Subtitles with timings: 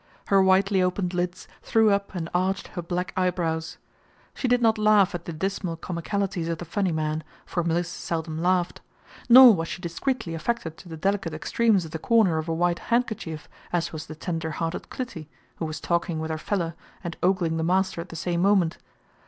[0.29, 3.77] Her widely opened lids threw up and arched her black eyebrows.
[4.33, 8.41] She did not laugh at the dismal comicalities of the funny man, for Mliss seldom
[8.41, 8.81] laughed.
[9.29, 12.79] Nor was she discreetly affected to the delicate extremes of the corner of a white
[12.89, 16.73] handkerchief, as was the tender hearted "Clytie," who was talking with her "feller"
[17.03, 18.79] and ogling the master at the same moment.